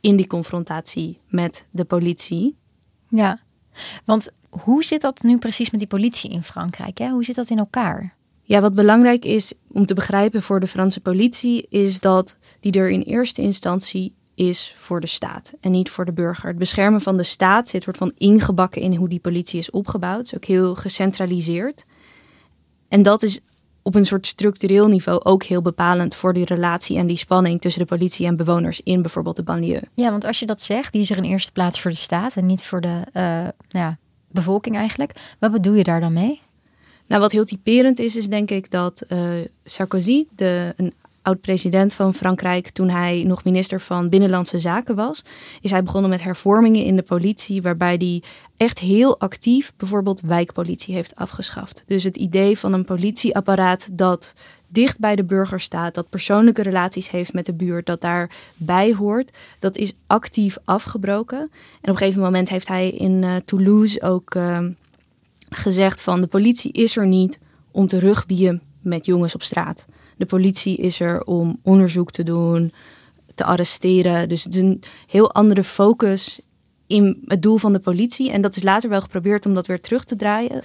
in 0.00 0.16
die 0.16 0.26
confrontatie 0.26 1.20
met 1.28 1.66
de 1.70 1.84
politie. 1.84 2.56
Ja, 3.08 3.40
want 4.04 4.28
hoe 4.48 4.84
zit 4.84 5.00
dat 5.00 5.22
nu 5.22 5.38
precies 5.38 5.70
met 5.70 5.80
die 5.80 5.88
politie 5.88 6.30
in 6.30 6.42
Frankrijk? 6.42 6.98
Hè? 6.98 7.10
Hoe 7.10 7.24
zit 7.24 7.34
dat 7.34 7.50
in 7.50 7.58
elkaar? 7.58 8.14
Ja, 8.42 8.60
wat 8.60 8.74
belangrijk 8.74 9.24
is 9.24 9.54
om 9.72 9.86
te 9.86 9.94
begrijpen 9.94 10.42
voor 10.42 10.60
de 10.60 10.66
Franse 10.66 11.00
politie, 11.00 11.66
is 11.68 12.00
dat 12.00 12.36
die 12.60 12.72
er 12.72 12.90
in 12.90 13.02
eerste 13.02 13.42
instantie 13.42 14.14
is 14.34 14.74
voor 14.76 15.00
de 15.00 15.06
staat 15.06 15.52
en 15.60 15.72
niet 15.72 15.90
voor 15.90 16.04
de 16.04 16.12
burger. 16.12 16.48
Het 16.48 16.58
beschermen 16.58 17.00
van 17.00 17.16
de 17.16 17.22
staat 17.22 17.68
zit 17.68 17.82
soort 17.82 17.96
van 17.96 18.12
ingebakken 18.16 18.82
in 18.82 18.94
hoe 18.94 19.08
die 19.08 19.20
politie 19.20 19.58
is 19.58 19.70
opgebouwd. 19.70 20.18
Het 20.18 20.26
is 20.26 20.34
ook 20.34 20.44
heel 20.44 20.74
gecentraliseerd. 20.74 21.84
En 22.88 23.02
dat 23.02 23.22
is 23.22 23.40
op 23.86 23.94
een 23.94 24.04
soort 24.04 24.26
structureel 24.26 24.88
niveau 24.88 25.20
ook 25.22 25.42
heel 25.42 25.62
bepalend 25.62 26.14
voor 26.14 26.32
die 26.32 26.44
relatie 26.44 26.98
en 26.98 27.06
die 27.06 27.16
spanning 27.16 27.60
tussen 27.60 27.80
de 27.80 27.88
politie 27.88 28.26
en 28.26 28.36
bewoners 28.36 28.80
in 28.80 29.02
bijvoorbeeld 29.02 29.36
de 29.36 29.42
banlieue. 29.42 29.82
Ja, 29.94 30.10
want 30.10 30.24
als 30.24 30.38
je 30.38 30.46
dat 30.46 30.62
zegt, 30.62 30.92
die 30.92 31.02
is 31.02 31.10
er 31.10 31.16
in 31.16 31.24
eerste 31.24 31.52
plaats 31.52 31.80
voor 31.80 31.90
de 31.90 31.96
staat 31.96 32.36
en 32.36 32.46
niet 32.46 32.62
voor 32.62 32.80
de 32.80 32.88
uh, 32.88 33.22
nou 33.42 33.52
ja, 33.70 33.98
bevolking 34.30 34.76
eigenlijk. 34.76 35.12
Wat 35.38 35.52
bedoel 35.52 35.74
je 35.74 35.84
daar 35.84 36.00
dan 36.00 36.12
mee? 36.12 36.40
Nou, 37.06 37.20
wat 37.20 37.32
heel 37.32 37.44
typerend 37.44 37.98
is, 37.98 38.16
is 38.16 38.28
denk 38.28 38.50
ik 38.50 38.70
dat 38.70 39.04
uh, 39.08 39.18
Sarkozy, 39.64 40.26
de, 40.36 40.74
een 40.76 40.94
oud-president 41.26 41.94
van 41.94 42.14
Frankrijk, 42.14 42.70
toen 42.70 42.88
hij 42.88 43.22
nog 43.26 43.44
minister 43.44 43.80
van 43.80 44.08
Binnenlandse 44.08 44.60
Zaken 44.60 44.94
was, 44.94 45.24
is 45.60 45.70
hij 45.70 45.82
begonnen 45.82 46.10
met 46.10 46.22
hervormingen 46.22 46.84
in 46.84 46.96
de 46.96 47.02
politie, 47.02 47.62
waarbij 47.62 47.94
hij 47.98 48.22
echt 48.56 48.78
heel 48.78 49.20
actief 49.20 49.72
bijvoorbeeld 49.76 50.20
wijkpolitie 50.20 50.94
heeft 50.94 51.14
afgeschaft. 51.14 51.82
Dus 51.86 52.04
het 52.04 52.16
idee 52.16 52.58
van 52.58 52.72
een 52.72 52.84
politieapparaat 52.84 53.88
dat 53.92 54.34
dicht 54.68 54.98
bij 54.98 55.16
de 55.16 55.24
burger 55.24 55.60
staat, 55.60 55.94
dat 55.94 56.08
persoonlijke 56.08 56.62
relaties 56.62 57.10
heeft 57.10 57.32
met 57.32 57.46
de 57.46 57.54
buurt, 57.54 57.86
dat 57.86 58.00
daarbij 58.00 58.94
hoort, 58.94 59.30
dat 59.58 59.76
is 59.76 59.92
actief 60.06 60.58
afgebroken. 60.64 61.38
En 61.38 61.48
op 61.80 61.88
een 61.88 61.96
gegeven 61.96 62.22
moment 62.22 62.48
heeft 62.48 62.68
hij 62.68 62.90
in 62.90 63.22
uh, 63.22 63.36
Toulouse 63.44 64.02
ook 64.02 64.34
uh, 64.34 64.58
gezegd 65.50 66.02
van 66.02 66.20
de 66.20 66.26
politie 66.26 66.72
is 66.72 66.96
er 66.96 67.06
niet 67.06 67.38
om 67.70 67.86
te 67.86 67.98
rugbieën 67.98 68.60
met 68.80 69.06
jongens 69.06 69.34
op 69.34 69.42
straat. 69.42 69.86
De 70.16 70.26
politie 70.26 70.76
is 70.76 71.00
er 71.00 71.22
om 71.22 71.58
onderzoek 71.62 72.10
te 72.10 72.22
doen, 72.22 72.72
te 73.34 73.44
arresteren. 73.44 74.28
Dus 74.28 74.44
het 74.44 74.54
is 74.54 74.60
een 74.60 74.82
heel 75.06 75.32
andere 75.32 75.64
focus 75.64 76.40
in 76.86 77.22
het 77.26 77.42
doel 77.42 77.56
van 77.56 77.72
de 77.72 77.78
politie. 77.78 78.30
En 78.30 78.40
dat 78.40 78.56
is 78.56 78.62
later 78.62 78.90
wel 78.90 79.00
geprobeerd 79.00 79.46
om 79.46 79.54
dat 79.54 79.66
weer 79.66 79.80
terug 79.80 80.04
te 80.04 80.16
draaien. 80.16 80.62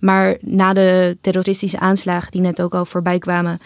Maar 0.00 0.36
na 0.40 0.72
de 0.72 1.18
terroristische 1.20 1.78
aanslagen 1.78 2.30
die 2.30 2.40
net 2.40 2.62
ook 2.62 2.74
al 2.74 2.84
voorbij 2.84 3.18
kwamen, 3.18 3.58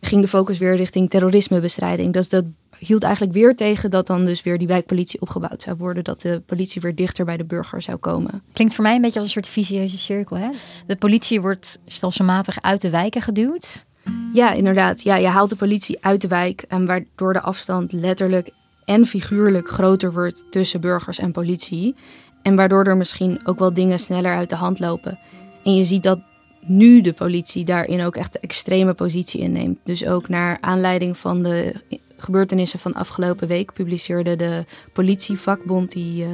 ging 0.00 0.20
de 0.20 0.28
focus 0.28 0.58
weer 0.58 0.76
richting 0.76 1.10
terrorismebestrijding. 1.10 2.12
Dus 2.12 2.28
dat 2.28 2.44
hield 2.78 3.02
eigenlijk 3.02 3.34
weer 3.34 3.56
tegen 3.56 3.90
dat 3.90 4.06
dan 4.06 4.24
dus 4.24 4.42
weer 4.42 4.58
die 4.58 4.66
wijkpolitie 4.66 5.20
opgebouwd 5.20 5.62
zou 5.62 5.76
worden. 5.76 6.04
Dat 6.04 6.20
de 6.20 6.42
politie 6.46 6.80
weer 6.80 6.94
dichter 6.94 7.24
bij 7.24 7.36
de 7.36 7.44
burger 7.44 7.82
zou 7.82 7.96
komen. 7.96 8.42
Klinkt 8.52 8.74
voor 8.74 8.84
mij 8.84 8.94
een 8.94 9.00
beetje 9.00 9.18
als 9.18 9.28
een 9.28 9.42
soort 9.42 9.54
visieuze 9.54 9.98
cirkel. 9.98 10.36
Hè? 10.36 10.48
De 10.86 10.96
politie 10.96 11.40
wordt 11.40 11.78
stelselmatig 11.86 12.62
uit 12.62 12.80
de 12.80 12.90
wijken 12.90 13.22
geduwd. 13.22 13.86
Ja, 14.32 14.52
inderdaad. 14.52 15.02
Ja, 15.02 15.16
je 15.16 15.26
haalt 15.26 15.50
de 15.50 15.56
politie 15.56 15.98
uit 16.00 16.20
de 16.20 16.28
wijk 16.28 16.64
en 16.68 16.86
waardoor 16.86 17.32
de 17.32 17.40
afstand 17.40 17.92
letterlijk 17.92 18.50
en 18.84 19.06
figuurlijk 19.06 19.68
groter 19.68 20.12
wordt 20.12 20.44
tussen 20.50 20.80
burgers 20.80 21.18
en 21.18 21.32
politie. 21.32 21.94
En 22.42 22.56
waardoor 22.56 22.84
er 22.84 22.96
misschien 22.96 23.40
ook 23.44 23.58
wel 23.58 23.72
dingen 23.72 23.98
sneller 23.98 24.34
uit 24.34 24.48
de 24.48 24.56
hand 24.56 24.78
lopen. 24.78 25.18
En 25.64 25.74
je 25.74 25.84
ziet 25.84 26.02
dat 26.02 26.18
nu 26.60 27.00
de 27.00 27.12
politie 27.12 27.64
daarin 27.64 28.02
ook 28.02 28.16
echt 28.16 28.32
de 28.32 28.38
extreme 28.40 28.94
positie 28.94 29.40
inneemt. 29.40 29.78
Dus 29.84 30.06
ook 30.06 30.28
naar 30.28 30.58
aanleiding 30.60 31.18
van 31.18 31.42
de 31.42 31.74
gebeurtenissen 32.16 32.78
van 32.78 32.94
afgelopen 32.94 33.48
week 33.48 33.72
publiceerde 33.72 34.36
de 34.36 34.64
politievakbond 34.92 35.90
die 35.90 36.24
uh, 36.24 36.28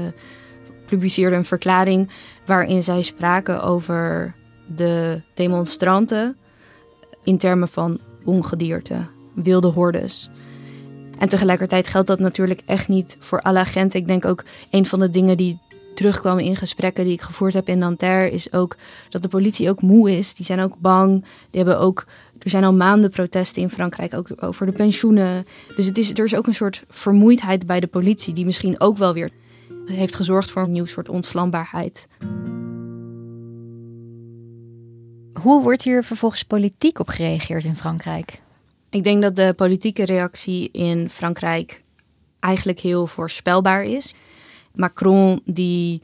publiceerde 0.87 1.37
een 1.37 1.45
verklaring 1.45 2.11
waarin 2.47 2.83
zij 2.83 3.03
spraken 3.03 3.63
over 3.63 4.35
de 4.67 5.21
demonstranten 5.35 6.37
in 7.25 7.39
termen 7.39 7.69
van 7.69 7.99
ongedierte, 8.25 9.07
wilde 9.35 9.69
hordes. 9.69 10.31
En 11.19 11.29
tegelijkertijd 11.29 11.87
geldt 11.87 12.09
dat 12.09 12.19
natuurlijk 12.19 12.63
echt 12.67 12.89
niet 12.89 13.17
voor 13.21 13.41
alle 13.41 13.59
agenten. 13.59 14.01
Ik 14.01 14.07
denk 14.07 14.25
ook 14.25 14.45
een 14.71 14.87
van 14.87 15.01
de 15.01 15.11
dingen 15.11 15.37
die 15.37 15.59
terugkwamen 15.95 16.45
in 16.45 16.57
gesprekken 16.57 17.05
die 17.05 17.13
ik 17.13 17.21
gevoerd 17.21 17.55
heb 17.55 17.69
in 17.69 17.79
Nanterre, 17.79 18.31
is 18.31 18.53
ook 18.53 18.77
dat 19.09 19.23
de 19.23 19.29
politie 19.29 19.69
ook 19.69 19.83
moe 19.83 20.17
is. 20.19 20.35
Die 20.35 20.47
zijn 20.47 20.61
ook 20.61 20.79
bang. 20.79 21.21
Die 21.51 21.63
hebben 21.63 21.79
ook, 21.79 22.05
er 22.39 22.51
zijn 22.51 22.65
al 22.65 22.75
maanden 22.75 23.11
protesten 23.11 23.63
in 23.63 23.71
Frankrijk 23.71 24.15
ook 24.15 24.29
over 24.37 24.67
de 24.67 24.73
pensioenen. 24.73 25.45
Dus 25.77 25.87
het 25.87 25.99
is, 25.99 26.11
er 26.11 26.25
is 26.25 26.35
ook 26.35 26.47
een 26.47 26.55
soort 26.55 26.85
vermoeidheid 26.89 27.67
bij 27.67 27.81
de 27.81 27.87
politie, 27.87 28.35
die 28.35 28.45
misschien 28.45 28.81
ook 28.81 28.97
wel 28.97 29.13
weer 29.13 29.31
heeft 29.87 30.15
gezorgd 30.15 30.51
voor 30.51 30.63
een 30.63 30.73
nieuw 30.73 30.87
soort 30.87 31.09
ontvlambaarheid. 31.09 32.07
Hoe 35.43 35.63
wordt 35.63 35.83
hier 35.83 36.05
vervolgens 36.05 36.43
politiek 36.43 36.99
op 36.99 37.09
gereageerd 37.09 37.65
in 37.65 37.77
Frankrijk? 37.77 38.41
Ik 38.91 39.05
denk 39.05 39.23
dat 39.23 39.37
de 39.37 39.53
politieke 39.57 40.05
reactie 40.05 40.71
in 40.73 41.09
Frankrijk 41.09 41.83
eigenlijk 42.41 42.79
heel 42.79 43.07
voorspelbaar 43.07 43.85
is. 43.85 44.15
Macron 44.75 45.41
die 45.45 46.03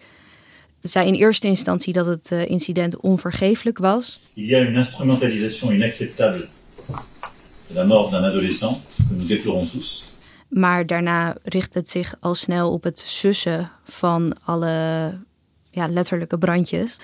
zei 0.82 1.06
in 1.06 1.14
eerste 1.14 1.46
instantie 1.46 1.92
dat 1.92 2.06
het 2.06 2.30
uh, 2.30 2.48
incident 2.48 2.96
onvergeeflijk 2.96 3.78
was. 3.78 4.20
Il 4.34 4.46
y 4.46 4.54
a 4.54 4.60
une 4.60 4.78
instrumentalisation 4.78 5.72
inacceptable 5.72 6.48
de 7.66 7.74
la 7.74 7.84
mort 7.84 8.10
d'un 8.10 8.24
adolescent 8.24 8.80
que 8.96 9.14
nous 9.14 9.26
déplorons 9.26 9.70
tous. 9.70 10.12
Maar 10.48 10.86
daarna 10.86 11.36
richt 11.42 11.74
het 11.74 11.88
zich 11.88 12.16
al 12.20 12.34
snel 12.34 12.72
op 12.72 12.82
het 12.82 12.98
sussen 12.98 13.70
van 13.84 14.34
alle 14.44 15.14
ja, 15.70 15.88
letterlijke 15.88 16.38
brandjes. 16.38 16.96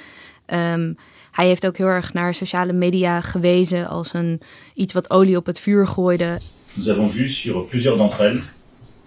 Um, 0.46 0.96
hij 1.34 1.46
heeft 1.46 1.66
ook 1.66 1.76
heel 1.76 1.86
erg 1.86 2.12
naar 2.12 2.34
sociale 2.34 2.72
media 2.72 3.20
gewezen 3.20 3.88
als 3.88 4.12
een, 4.12 4.40
iets 4.74 4.92
wat 4.92 5.10
olie 5.10 5.36
op 5.36 5.46
het 5.46 5.60
vuur 5.60 5.86
gooide. 5.86 6.40
Nous 6.74 6.88
avons 6.88 7.14
vu 7.14 7.28
sur 7.28 7.64
plusieurs 7.64 7.98
d'entre 7.98 8.24
elles, 8.24 8.42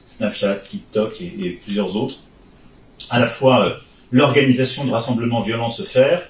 Snapchat, 0.08 0.70
TikTok 0.70 1.14
et, 1.20 1.32
et 1.40 1.60
plusieurs 1.64 1.96
autres, 1.96 2.20
à 3.08 3.20
la 3.20 3.28
fois 3.28 3.66
euh, 3.66 3.72
l'organisation 4.10 4.86
de 4.86 4.92
rassemblements 4.92 5.46
violents 5.46 5.76
se 5.76 5.84
faire, 5.84 6.30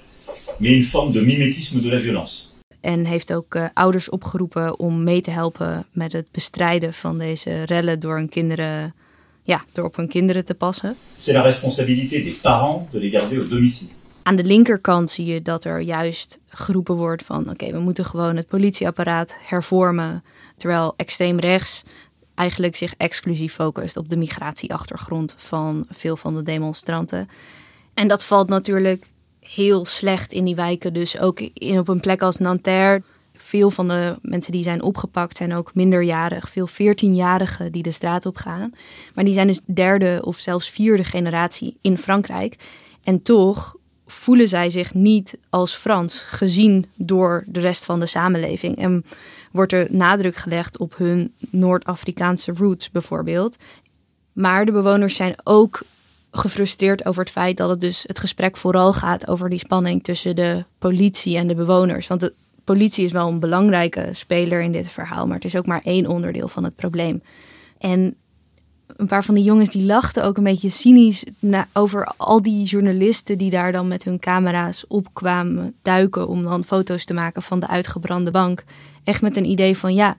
mais 0.59 0.75
une 0.77 0.85
forme 0.85 1.11
de 1.11 1.21
mimétisme 1.21 1.81
de 1.81 1.89
la 1.89 1.99
violence. 1.99 2.45
En 2.81 3.05
heeft 3.05 3.33
ook 3.33 3.55
uh, 3.55 3.65
ouders 3.73 4.09
opgeroepen 4.09 4.79
om 4.79 5.03
mee 5.03 5.21
te 5.21 5.31
helpen 5.31 5.85
met 5.91 6.11
het 6.11 6.27
bestrijden 6.31 6.93
van 6.93 7.17
deze 7.17 7.63
rellen 7.63 7.99
door 7.99 8.15
hun 8.15 8.29
kinderen, 8.29 8.93
ja, 9.43 9.63
door 9.73 9.85
op 9.85 9.95
hun 9.95 10.07
kinderen 10.07 10.45
te 10.45 10.53
passen. 10.53 10.95
C'est 11.17 11.33
la 11.33 11.41
responsabilité 11.41 12.23
des 12.23 12.35
parents 12.41 12.91
de 12.91 12.99
les 12.99 13.11
garder 13.11 13.39
au 13.39 13.47
domicile. 13.47 13.96
Aan 14.27 14.35
de 14.35 14.43
linkerkant 14.43 15.09
zie 15.09 15.25
je 15.25 15.41
dat 15.41 15.63
er 15.63 15.79
juist 15.79 16.39
geroepen 16.49 16.95
wordt 16.95 17.23
van 17.23 17.49
oké, 17.49 17.71
we 17.71 17.79
moeten 17.79 18.05
gewoon 18.05 18.35
het 18.35 18.47
politieapparaat 18.47 19.35
hervormen. 19.39 20.23
Terwijl 20.57 20.93
extreem 20.97 21.39
rechts 21.39 21.83
eigenlijk 22.35 22.75
zich 22.75 22.93
exclusief 22.97 23.53
focust 23.53 23.97
op 23.97 24.09
de 24.09 24.17
migratieachtergrond 24.17 25.33
van 25.37 25.85
veel 25.89 26.17
van 26.17 26.35
de 26.35 26.43
demonstranten. 26.43 27.29
En 27.93 28.07
dat 28.07 28.25
valt 28.25 28.49
natuurlijk 28.49 29.07
heel 29.39 29.85
slecht 29.85 30.33
in 30.33 30.45
die 30.45 30.55
wijken. 30.55 30.93
Dus 30.93 31.19
ook 31.19 31.39
in, 31.39 31.79
op 31.79 31.87
een 31.87 31.99
plek 31.99 32.21
als 32.21 32.37
Nanterre. 32.37 33.03
Veel 33.33 33.71
van 33.71 33.87
de 33.87 34.17
mensen 34.21 34.51
die 34.51 34.63
zijn 34.63 34.81
opgepakt 34.81 35.37
zijn 35.37 35.53
ook 35.53 35.75
minderjarig. 35.75 36.49
Veel 36.49 36.69
14-jarigen 36.69 37.71
die 37.71 37.83
de 37.83 37.91
straat 37.91 38.25
op 38.25 38.37
gaan. 38.37 38.73
Maar 39.13 39.25
die 39.25 39.33
zijn 39.33 39.47
dus 39.47 39.61
derde 39.65 40.21
of 40.23 40.37
zelfs 40.37 40.69
vierde 40.69 41.03
generatie 41.03 41.77
in 41.81 41.97
Frankrijk. 41.97 42.55
En 43.03 43.21
toch 43.21 43.76
voelen 44.07 44.47
zij 44.47 44.69
zich 44.69 44.93
niet 44.93 45.37
als 45.49 45.75
Frans 45.75 46.21
gezien 46.21 46.85
door 46.95 47.43
de 47.47 47.59
rest 47.59 47.85
van 47.85 47.99
de 47.99 48.05
samenleving. 48.05 48.77
En 48.77 49.05
wordt 49.51 49.73
er 49.73 49.87
nadruk 49.89 50.35
gelegd 50.35 50.77
op 50.77 50.97
hun 50.97 51.33
Noord-Afrikaanse 51.49 52.51
roots 52.55 52.91
bijvoorbeeld. 52.91 53.57
Maar 54.33 54.65
de 54.65 54.71
bewoners 54.71 55.15
zijn 55.15 55.35
ook 55.43 55.81
gefrustreerd 56.31 57.05
over 57.05 57.21
het 57.21 57.31
feit 57.31 57.57
dat 57.57 57.69
het 57.69 57.81
dus 57.81 58.03
het 58.07 58.19
gesprek 58.19 58.57
vooral 58.57 58.93
gaat 58.93 59.27
over 59.27 59.49
die 59.49 59.59
spanning 59.59 60.03
tussen 60.03 60.35
de 60.35 60.65
politie 60.77 61.37
en 61.37 61.47
de 61.47 61.55
bewoners. 61.55 62.07
Want 62.07 62.21
de 62.21 62.33
politie 62.63 63.05
is 63.05 63.11
wel 63.11 63.27
een 63.27 63.39
belangrijke 63.39 64.09
speler 64.11 64.61
in 64.61 64.71
dit 64.71 64.89
verhaal, 64.89 65.25
maar 65.27 65.35
het 65.35 65.45
is 65.45 65.55
ook 65.55 65.65
maar 65.65 65.81
één 65.83 66.07
onderdeel 66.07 66.47
van 66.47 66.63
het 66.63 66.75
probleem. 66.75 67.21
En 67.77 68.15
een 68.95 69.07
paar 69.07 69.23
van 69.23 69.35
die 69.35 69.43
jongens 69.43 69.69
die 69.69 69.85
lachten 69.85 70.23
ook 70.23 70.37
een 70.37 70.43
beetje 70.43 70.69
cynisch 70.69 71.23
over 71.73 72.11
al 72.17 72.41
die 72.41 72.65
journalisten 72.65 73.37
die 73.37 73.49
daar 73.49 73.71
dan 73.71 73.87
met 73.87 74.03
hun 74.03 74.19
camera's 74.19 74.85
opkwamen 74.87 75.75
duiken 75.81 76.27
om 76.27 76.43
dan 76.43 76.63
foto's 76.63 77.05
te 77.05 77.13
maken 77.13 77.41
van 77.41 77.59
de 77.59 77.67
uitgebrande 77.67 78.31
bank. 78.31 78.63
Echt 79.03 79.21
met 79.21 79.35
een 79.35 79.45
idee 79.45 79.77
van 79.77 79.93
ja, 79.93 80.17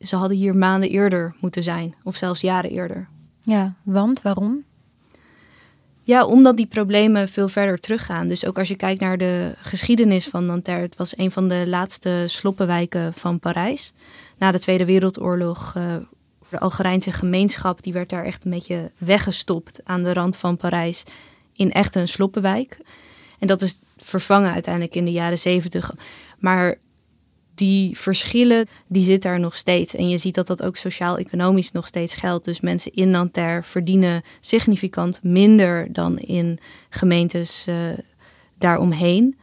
ze 0.00 0.16
hadden 0.16 0.36
hier 0.36 0.56
maanden 0.56 0.90
eerder 0.90 1.34
moeten 1.40 1.62
zijn 1.62 1.94
of 2.02 2.16
zelfs 2.16 2.40
jaren 2.40 2.70
eerder. 2.70 3.08
Ja, 3.42 3.74
want 3.82 4.22
waarom? 4.22 4.64
Ja, 6.02 6.26
omdat 6.26 6.56
die 6.56 6.66
problemen 6.66 7.28
veel 7.28 7.48
verder 7.48 7.78
teruggaan. 7.78 8.28
Dus 8.28 8.46
ook 8.46 8.58
als 8.58 8.68
je 8.68 8.76
kijkt 8.76 9.00
naar 9.00 9.18
de 9.18 9.54
geschiedenis 9.56 10.26
van 10.26 10.46
Nanterre, 10.46 10.80
het 10.80 10.96
was 10.96 11.18
een 11.18 11.30
van 11.30 11.48
de 11.48 11.64
laatste 11.66 12.24
sloppenwijken 12.26 13.12
van 13.14 13.38
Parijs. 13.38 13.92
Na 14.38 14.50
de 14.50 14.58
Tweede 14.58 14.84
Wereldoorlog 14.84 15.74
uh, 15.76 15.94
de 16.50 16.58
Algerijnse 16.58 17.12
gemeenschap 17.12 17.82
die 17.82 17.92
werd 17.92 18.08
daar 18.08 18.24
echt 18.24 18.44
een 18.44 18.50
beetje 18.50 18.90
weggestopt 18.98 19.80
aan 19.84 20.02
de 20.02 20.12
rand 20.12 20.36
van 20.36 20.56
Parijs 20.56 21.02
in 21.52 21.72
echt 21.72 21.94
een 21.94 22.08
sloppenwijk. 22.08 22.78
En 23.38 23.46
dat 23.46 23.62
is 23.62 23.80
vervangen 23.96 24.52
uiteindelijk 24.52 24.94
in 24.94 25.04
de 25.04 25.12
jaren 25.12 25.38
zeventig. 25.38 25.94
Maar 26.38 26.76
die 27.54 27.98
verschillen, 27.98 28.66
die 28.86 29.04
zitten 29.04 29.30
er 29.30 29.40
nog 29.40 29.56
steeds. 29.56 29.94
En 29.94 30.08
je 30.08 30.18
ziet 30.18 30.34
dat 30.34 30.46
dat 30.46 30.62
ook 30.62 30.76
sociaal-economisch 30.76 31.72
nog 31.72 31.86
steeds 31.86 32.14
geldt. 32.14 32.44
Dus 32.44 32.60
mensen 32.60 32.92
in 32.92 33.10
Nanterre 33.10 33.62
verdienen 33.62 34.22
significant 34.40 35.22
minder 35.22 35.92
dan 35.92 36.18
in 36.18 36.58
gemeentes 36.90 37.66
uh, 37.68 37.76
daaromheen. 38.58 39.38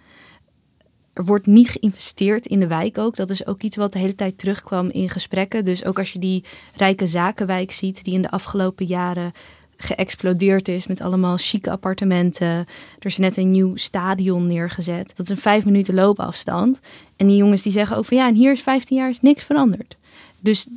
Er 1.15 1.25
wordt 1.25 1.45
niet 1.45 1.69
geïnvesteerd 1.69 2.45
in 2.45 2.59
de 2.59 2.67
wijk 2.67 2.97
ook. 2.97 3.15
Dat 3.15 3.29
is 3.29 3.45
ook 3.45 3.61
iets 3.61 3.77
wat 3.77 3.93
de 3.93 3.99
hele 3.99 4.15
tijd 4.15 4.37
terugkwam 4.37 4.89
in 4.89 5.09
gesprekken. 5.09 5.65
Dus 5.65 5.85
ook 5.85 5.99
als 5.99 6.13
je 6.13 6.19
die 6.19 6.43
rijke 6.75 7.07
zakenwijk 7.07 7.71
ziet, 7.71 8.03
die 8.03 8.13
in 8.13 8.21
de 8.21 8.31
afgelopen 8.31 8.85
jaren 8.85 9.31
geëxplodeerd 9.77 10.67
is 10.67 10.87
met 10.87 11.01
allemaal 11.01 11.37
chique 11.37 11.71
appartementen. 11.71 12.47
Er 12.47 12.65
is 12.99 13.17
net 13.17 13.37
een 13.37 13.49
nieuw 13.49 13.75
stadion 13.75 14.47
neergezet. 14.47 15.13
Dat 15.15 15.25
is 15.25 15.29
een 15.29 15.37
vijf 15.37 15.65
minuten 15.65 15.93
loopafstand. 15.93 16.79
En 17.15 17.27
die 17.27 17.37
jongens 17.37 17.61
die 17.61 17.71
zeggen 17.71 17.97
ook 17.97 18.05
van 18.05 18.17
ja, 18.17 18.27
en 18.27 18.35
hier 18.35 18.51
is 18.51 18.61
15 18.61 18.97
jaar 18.97 19.09
is 19.09 19.21
niks 19.21 19.43
veranderd. 19.43 19.97
Dus 20.39 20.67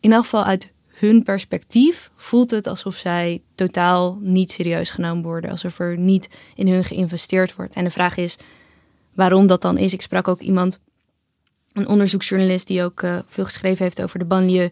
in 0.00 0.12
elk 0.12 0.22
geval 0.22 0.44
uit 0.44 0.68
hun 0.86 1.22
perspectief 1.22 2.10
voelt 2.16 2.50
het 2.50 2.66
alsof 2.66 2.94
zij 2.94 3.42
totaal 3.54 4.18
niet 4.20 4.50
serieus 4.50 4.90
genomen 4.90 5.22
worden. 5.22 5.50
Alsof 5.50 5.78
er 5.78 5.98
niet 5.98 6.28
in 6.54 6.68
hun 6.68 6.84
geïnvesteerd 6.84 7.54
wordt. 7.54 7.74
En 7.74 7.84
de 7.84 7.90
vraag 7.90 8.16
is 8.16 8.36
waarom 9.18 9.46
dat 9.46 9.62
dan 9.62 9.78
is. 9.78 9.92
Ik 9.92 10.02
sprak 10.02 10.28
ook 10.28 10.40
iemand, 10.40 10.78
een 11.72 11.88
onderzoeksjournalist 11.88 12.66
die 12.66 12.82
ook 12.82 13.02
uh, 13.02 13.18
veel 13.26 13.44
geschreven 13.44 13.84
heeft 13.84 14.02
over 14.02 14.18
de 14.18 14.24
banlieue. 14.24 14.70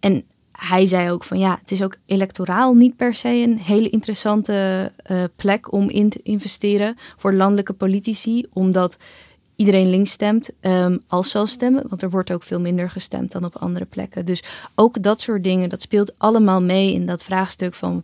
En 0.00 0.24
hij 0.52 0.86
zei 0.86 1.10
ook 1.10 1.24
van 1.24 1.38
ja, 1.38 1.56
het 1.60 1.70
is 1.70 1.82
ook 1.82 1.96
electoraal 2.06 2.74
niet 2.74 2.96
per 2.96 3.14
se 3.14 3.28
een 3.28 3.58
hele 3.58 3.88
interessante 3.88 4.92
uh, 5.10 5.24
plek 5.36 5.72
om 5.72 5.88
in 5.88 6.08
te 6.08 6.20
investeren 6.22 6.96
voor 7.16 7.32
landelijke 7.32 7.72
politici, 7.72 8.46
omdat 8.52 8.96
iedereen 9.56 9.90
links 9.90 10.10
stemt 10.10 10.50
um, 10.60 11.00
als 11.06 11.30
zal 11.30 11.46
stemmen, 11.46 11.88
want 11.88 12.02
er 12.02 12.10
wordt 12.10 12.32
ook 12.32 12.42
veel 12.42 12.60
minder 12.60 12.90
gestemd 12.90 13.32
dan 13.32 13.44
op 13.44 13.56
andere 13.56 13.84
plekken. 13.84 14.24
Dus 14.24 14.42
ook 14.74 15.02
dat 15.02 15.20
soort 15.20 15.44
dingen, 15.44 15.68
dat 15.68 15.82
speelt 15.82 16.18
allemaal 16.18 16.62
mee 16.62 16.92
in 16.92 17.06
dat 17.06 17.22
vraagstuk 17.22 17.74
van 17.74 18.02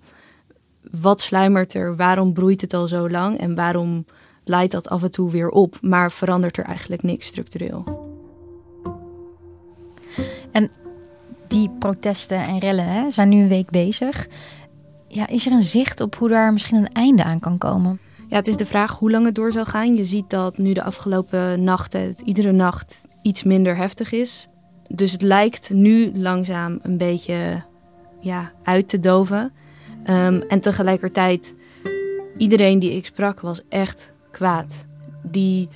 wat 0.90 1.20
sluimert 1.20 1.74
er, 1.74 1.96
waarom 1.96 2.32
broeit 2.32 2.60
het 2.60 2.74
al 2.74 2.86
zo 2.86 3.10
lang 3.10 3.38
en 3.38 3.54
waarom 3.54 4.04
leidt 4.44 4.72
dat 4.72 4.88
af 4.88 5.02
en 5.02 5.10
toe 5.10 5.30
weer 5.30 5.48
op, 5.48 5.78
maar 5.80 6.12
verandert 6.12 6.56
er 6.56 6.64
eigenlijk 6.64 7.02
niks 7.02 7.26
structureel. 7.26 8.10
En 10.52 10.70
die 11.48 11.70
protesten 11.78 12.38
en 12.38 12.58
rellen 12.58 12.84
hè, 12.84 13.10
zijn 13.10 13.28
nu 13.28 13.42
een 13.42 13.48
week 13.48 13.70
bezig. 13.70 14.28
Ja, 15.08 15.26
is 15.28 15.46
er 15.46 15.52
een 15.52 15.62
zicht 15.62 16.00
op 16.00 16.14
hoe 16.14 16.28
daar 16.28 16.52
misschien 16.52 16.76
een 16.76 16.92
einde 16.92 17.24
aan 17.24 17.40
kan 17.40 17.58
komen? 17.58 18.00
Ja, 18.28 18.36
het 18.36 18.46
is 18.46 18.56
de 18.56 18.66
vraag 18.66 18.98
hoe 18.98 19.10
lang 19.10 19.24
het 19.24 19.34
door 19.34 19.52
zal 19.52 19.64
gaan. 19.64 19.96
Je 19.96 20.04
ziet 20.04 20.30
dat 20.30 20.58
nu 20.58 20.72
de 20.72 20.82
afgelopen 20.82 21.64
nachten 21.64 22.00
het 22.00 22.20
iedere 22.20 22.52
nacht 22.52 23.08
iets 23.22 23.42
minder 23.42 23.76
heftig 23.76 24.12
is. 24.12 24.48
Dus 24.94 25.12
het 25.12 25.22
lijkt 25.22 25.70
nu 25.70 26.12
langzaam 26.14 26.78
een 26.82 26.98
beetje 26.98 27.62
ja, 28.20 28.52
uit 28.62 28.88
te 28.88 29.00
doven. 29.00 29.52
Um, 30.10 30.42
en 30.42 30.60
tegelijkertijd, 30.60 31.54
iedereen 32.36 32.78
die 32.78 32.92
ik 32.92 33.06
sprak 33.06 33.40
was 33.40 33.60
echt 33.68 34.11
kwaad. 34.32 34.86
Die 35.22 35.68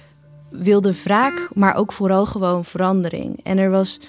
wilde 0.50 1.02
wraak, 1.02 1.48
maar 1.54 1.75
ook 1.75 1.92
vooral 1.92 2.26
gewoon 2.26 2.64
verandering. 2.64 3.40
En 3.42 3.58
er 3.58 3.70
was 3.70 4.00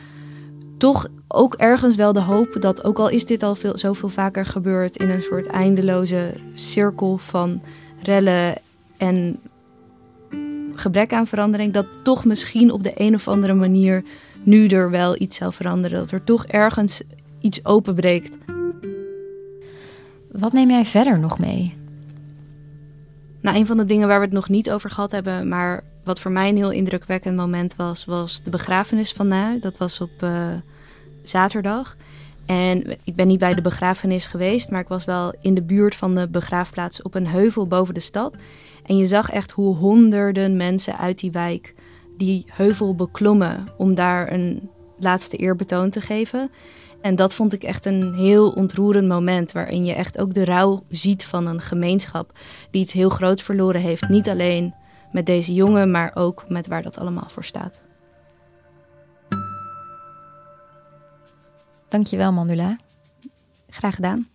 toch 0.77 1.07
ook 1.27 1.53
ergens 1.53 1.95
wel 1.95 2.13
de 2.13 2.21
hoop 2.21 2.55
dat, 2.59 2.83
ook 2.83 2.99
al 2.99 3.09
is 3.09 3.25
dit 3.25 3.43
al 3.43 3.55
veel, 3.55 3.77
zoveel 3.77 4.09
vaker 4.09 4.45
gebeurd 4.45 4.97
in 4.97 5.09
een 5.09 5.21
soort 5.21 5.47
eindeloze 5.47 6.33
cirkel 6.53 7.17
van 7.17 7.61
rellen 8.01 8.55
en 8.97 9.39
gebrek 10.73 11.13
aan 11.13 11.27
verandering, 11.27 11.73
dat 11.73 11.85
toch 12.03 12.25
misschien 12.25 12.71
op 12.71 12.83
de 12.83 12.91
een 12.95 13.13
of 13.13 13.27
andere 13.27 13.53
manier 13.53 14.03
nu 14.43 14.67
er 14.67 14.89
wel 14.89 15.21
iets 15.21 15.37
zal 15.37 15.51
veranderen. 15.51 15.99
Dat 15.99 16.11
er 16.11 16.23
toch 16.23 16.45
ergens 16.45 17.01
iets 17.39 17.65
openbreekt. 17.65 18.37
Wat 20.31 20.53
neem 20.53 20.69
jij 20.69 20.85
verder 20.85 21.19
nog 21.19 21.39
mee? 21.39 21.75
Nou, 23.41 23.57
een 23.57 23.65
van 23.65 23.77
de 23.77 23.85
dingen 23.85 24.07
waar 24.07 24.19
we 24.19 24.25
het 24.25 24.33
nog 24.33 24.49
niet 24.49 24.71
over 24.71 24.89
gehad 24.89 25.11
hebben, 25.11 25.47
maar 25.47 25.83
wat 26.03 26.19
voor 26.19 26.31
mij 26.31 26.49
een 26.49 26.55
heel 26.55 26.71
indrukwekkend 26.71 27.35
moment 27.35 27.75
was, 27.75 28.05
was 28.05 28.41
de 28.41 28.49
begrafenis 28.49 29.11
van. 29.11 29.59
Dat 29.59 29.77
was 29.77 30.01
op 30.01 30.23
uh, 30.23 30.47
zaterdag. 31.21 31.95
En 32.45 32.97
ik 33.03 33.15
ben 33.15 33.27
niet 33.27 33.39
bij 33.39 33.53
de 33.53 33.61
begrafenis 33.61 34.25
geweest, 34.25 34.69
maar 34.69 34.79
ik 34.79 34.87
was 34.87 35.05
wel 35.05 35.33
in 35.41 35.53
de 35.53 35.63
buurt 35.63 35.95
van 35.95 36.15
de 36.15 36.27
begraafplaats 36.27 37.01
op 37.01 37.15
een 37.15 37.27
heuvel 37.27 37.67
boven 37.67 37.93
de 37.93 37.99
stad. 37.99 38.37
En 38.85 38.97
je 38.97 39.07
zag 39.07 39.29
echt 39.29 39.51
hoe 39.51 39.75
honderden 39.75 40.57
mensen 40.57 40.97
uit 40.97 41.19
die 41.19 41.31
wijk 41.31 41.73
die 42.17 42.45
heuvel 42.47 42.95
beklommen 42.95 43.67
om 43.77 43.95
daar 43.95 44.31
een 44.31 44.69
laatste 44.99 45.37
eerbetoon 45.37 45.89
te 45.89 46.01
geven. 46.01 46.51
En 47.07 47.15
dat 47.15 47.33
vond 47.33 47.53
ik 47.53 47.63
echt 47.63 47.85
een 47.85 48.13
heel 48.13 48.51
ontroerend 48.51 49.07
moment, 49.07 49.51
waarin 49.51 49.85
je 49.85 49.93
echt 49.93 50.17
ook 50.19 50.33
de 50.33 50.45
rouw 50.45 50.83
ziet 50.89 51.25
van 51.25 51.45
een 51.47 51.61
gemeenschap 51.61 52.31
die 52.71 52.81
iets 52.81 52.93
heel 52.93 53.09
groots 53.09 53.43
verloren 53.43 53.81
heeft. 53.81 54.09
Niet 54.09 54.29
alleen 54.29 54.73
met 55.11 55.25
deze 55.25 55.53
jongen, 55.53 55.91
maar 55.91 56.11
ook 56.15 56.49
met 56.49 56.67
waar 56.67 56.81
dat 56.81 56.97
allemaal 56.97 57.27
voor 57.27 57.43
staat. 57.43 57.81
Dankjewel, 61.87 62.31
Mandula. 62.31 62.77
Graag 63.69 63.95
gedaan. 63.95 64.25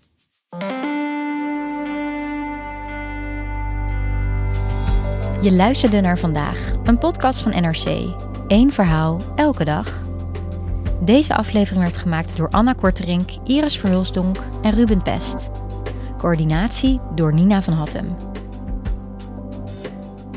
Je 5.42 5.52
luisterde 5.52 6.00
naar 6.00 6.18
vandaag, 6.18 6.72
een 6.84 6.98
podcast 6.98 7.42
van 7.42 7.62
NRC. 7.62 8.14
Eén 8.46 8.72
verhaal, 8.72 9.20
elke 9.36 9.64
dag. 9.64 10.01
Deze 11.04 11.36
aflevering 11.36 11.82
werd 11.82 11.98
gemaakt 11.98 12.36
door 12.36 12.48
Anna 12.48 12.72
Korterink, 12.72 13.30
Iris 13.44 13.78
Verhulsdonk 13.78 14.38
en 14.62 14.72
Ruben 14.72 15.02
Pest. 15.02 15.50
Coördinatie 16.18 17.00
door 17.14 17.34
Nina 17.34 17.62
van 17.62 17.72
Hattem. 17.72 18.16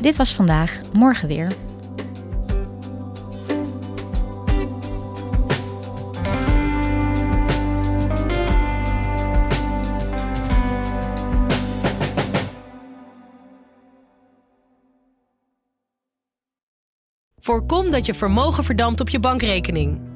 Dit 0.00 0.16
was 0.16 0.34
vandaag, 0.34 0.80
morgen 0.92 1.28
weer. 1.28 1.52
Voorkom 17.36 17.90
dat 17.90 18.06
je 18.06 18.14
vermogen 18.14 18.64
verdampt 18.64 19.00
op 19.00 19.08
je 19.08 19.20
bankrekening. 19.20 20.15